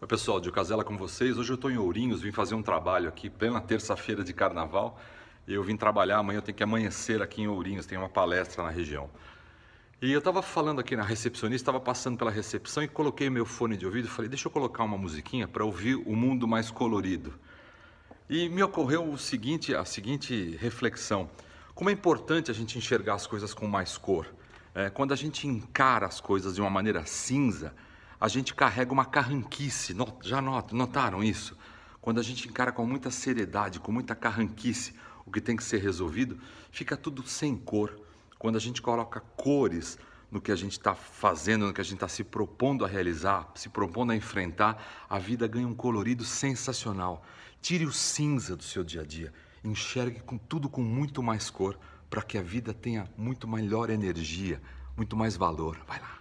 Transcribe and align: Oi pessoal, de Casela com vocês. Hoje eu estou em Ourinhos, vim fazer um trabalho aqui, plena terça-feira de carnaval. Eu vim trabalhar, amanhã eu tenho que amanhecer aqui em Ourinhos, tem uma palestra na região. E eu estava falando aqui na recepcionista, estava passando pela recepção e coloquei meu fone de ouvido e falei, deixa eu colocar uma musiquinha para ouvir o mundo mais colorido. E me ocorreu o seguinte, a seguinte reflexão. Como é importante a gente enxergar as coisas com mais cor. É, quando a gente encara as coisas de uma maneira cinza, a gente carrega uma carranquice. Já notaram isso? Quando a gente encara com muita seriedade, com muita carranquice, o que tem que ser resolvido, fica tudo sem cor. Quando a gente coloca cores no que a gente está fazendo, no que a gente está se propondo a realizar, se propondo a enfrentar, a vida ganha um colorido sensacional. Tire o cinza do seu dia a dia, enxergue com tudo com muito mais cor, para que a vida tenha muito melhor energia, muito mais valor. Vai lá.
Oi 0.00 0.06
pessoal, 0.06 0.38
de 0.38 0.48
Casela 0.52 0.84
com 0.84 0.96
vocês. 0.96 1.36
Hoje 1.36 1.50
eu 1.50 1.56
estou 1.56 1.68
em 1.68 1.76
Ourinhos, 1.76 2.22
vim 2.22 2.30
fazer 2.30 2.54
um 2.54 2.62
trabalho 2.62 3.08
aqui, 3.08 3.28
plena 3.28 3.60
terça-feira 3.60 4.22
de 4.22 4.32
carnaval. 4.32 4.96
Eu 5.46 5.60
vim 5.64 5.76
trabalhar, 5.76 6.18
amanhã 6.18 6.38
eu 6.38 6.42
tenho 6.42 6.56
que 6.56 6.62
amanhecer 6.62 7.20
aqui 7.20 7.42
em 7.42 7.48
Ourinhos, 7.48 7.84
tem 7.84 7.98
uma 7.98 8.08
palestra 8.08 8.62
na 8.62 8.70
região. 8.70 9.10
E 10.00 10.12
eu 10.12 10.20
estava 10.20 10.40
falando 10.40 10.78
aqui 10.78 10.94
na 10.94 11.02
recepcionista, 11.02 11.62
estava 11.62 11.80
passando 11.80 12.16
pela 12.16 12.30
recepção 12.30 12.80
e 12.84 12.86
coloquei 12.86 13.28
meu 13.28 13.44
fone 13.44 13.76
de 13.76 13.86
ouvido 13.86 14.04
e 14.04 14.08
falei, 14.08 14.28
deixa 14.28 14.46
eu 14.46 14.52
colocar 14.52 14.84
uma 14.84 14.96
musiquinha 14.96 15.48
para 15.48 15.64
ouvir 15.64 15.96
o 15.96 16.14
mundo 16.14 16.46
mais 16.46 16.70
colorido. 16.70 17.34
E 18.30 18.48
me 18.48 18.62
ocorreu 18.62 19.04
o 19.04 19.18
seguinte, 19.18 19.74
a 19.74 19.84
seguinte 19.84 20.56
reflexão. 20.60 21.28
Como 21.74 21.90
é 21.90 21.92
importante 21.92 22.52
a 22.52 22.54
gente 22.54 22.78
enxergar 22.78 23.14
as 23.14 23.26
coisas 23.26 23.52
com 23.52 23.66
mais 23.66 23.98
cor. 23.98 24.28
É, 24.76 24.90
quando 24.90 25.12
a 25.12 25.16
gente 25.16 25.48
encara 25.48 26.06
as 26.06 26.20
coisas 26.20 26.54
de 26.54 26.60
uma 26.60 26.70
maneira 26.70 27.04
cinza, 27.04 27.74
a 28.20 28.28
gente 28.28 28.54
carrega 28.54 28.92
uma 28.92 29.04
carranquice. 29.04 29.94
Já 30.22 30.40
notaram 30.40 31.22
isso? 31.22 31.56
Quando 32.00 32.20
a 32.20 32.22
gente 32.22 32.48
encara 32.48 32.72
com 32.72 32.86
muita 32.86 33.10
seriedade, 33.10 33.80
com 33.80 33.92
muita 33.92 34.14
carranquice, 34.14 34.94
o 35.26 35.30
que 35.30 35.40
tem 35.40 35.56
que 35.56 35.64
ser 35.64 35.78
resolvido, 35.78 36.38
fica 36.70 36.96
tudo 36.96 37.26
sem 37.26 37.56
cor. 37.56 38.00
Quando 38.38 38.56
a 38.56 38.60
gente 38.60 38.80
coloca 38.80 39.20
cores 39.20 39.98
no 40.30 40.40
que 40.40 40.52
a 40.52 40.56
gente 40.56 40.72
está 40.72 40.94
fazendo, 40.94 41.66
no 41.66 41.72
que 41.72 41.80
a 41.80 41.84
gente 41.84 41.94
está 41.94 42.08
se 42.08 42.22
propondo 42.22 42.84
a 42.84 42.88
realizar, 42.88 43.50
se 43.54 43.68
propondo 43.68 44.12
a 44.12 44.16
enfrentar, 44.16 45.06
a 45.08 45.18
vida 45.18 45.46
ganha 45.46 45.66
um 45.66 45.74
colorido 45.74 46.24
sensacional. 46.24 47.24
Tire 47.60 47.84
o 47.84 47.92
cinza 47.92 48.54
do 48.54 48.62
seu 48.62 48.84
dia 48.84 49.02
a 49.02 49.04
dia, 49.04 49.32
enxergue 49.64 50.20
com 50.20 50.38
tudo 50.38 50.68
com 50.68 50.82
muito 50.82 51.22
mais 51.22 51.50
cor, 51.50 51.78
para 52.08 52.22
que 52.22 52.38
a 52.38 52.42
vida 52.42 52.72
tenha 52.72 53.10
muito 53.16 53.46
melhor 53.48 53.90
energia, 53.90 54.62
muito 54.96 55.16
mais 55.16 55.36
valor. 55.36 55.78
Vai 55.86 56.00
lá. 56.00 56.17